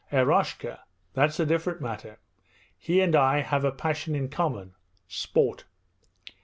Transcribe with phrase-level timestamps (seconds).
[0.11, 0.79] Eroshka
[1.13, 2.17] that's a different matter!
[2.75, 4.73] He and I have a passion in common
[5.07, 5.65] sport.'